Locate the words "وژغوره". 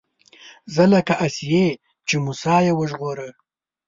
2.75-3.29